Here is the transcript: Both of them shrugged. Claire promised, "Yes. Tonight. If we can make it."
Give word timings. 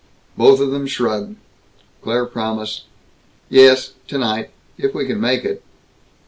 Both 0.35 0.59
of 0.59 0.71
them 0.71 0.87
shrugged. 0.87 1.35
Claire 2.01 2.25
promised, 2.25 2.85
"Yes. 3.49 3.93
Tonight. 4.07 4.49
If 4.75 4.95
we 4.95 5.05
can 5.05 5.21
make 5.21 5.45
it." 5.45 5.61